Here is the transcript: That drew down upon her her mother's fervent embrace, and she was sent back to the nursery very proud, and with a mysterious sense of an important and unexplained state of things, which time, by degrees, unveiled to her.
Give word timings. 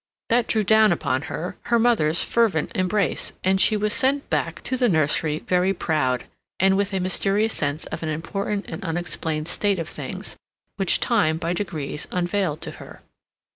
That 0.29 0.47
drew 0.47 0.63
down 0.63 0.91
upon 0.91 1.21
her 1.29 1.57
her 1.65 1.77
mother's 1.77 2.23
fervent 2.23 2.71
embrace, 2.73 3.33
and 3.43 3.61
she 3.61 3.77
was 3.77 3.93
sent 3.93 4.31
back 4.31 4.63
to 4.63 4.75
the 4.75 4.89
nursery 4.89 5.37
very 5.45 5.75
proud, 5.75 6.23
and 6.59 6.75
with 6.75 6.91
a 6.91 6.99
mysterious 6.99 7.53
sense 7.53 7.85
of 7.85 8.01
an 8.01 8.09
important 8.09 8.65
and 8.67 8.83
unexplained 8.83 9.47
state 9.47 9.77
of 9.77 9.87
things, 9.87 10.37
which 10.77 10.99
time, 11.01 11.37
by 11.37 11.53
degrees, 11.53 12.07
unveiled 12.09 12.61
to 12.61 12.71
her. 12.81 13.03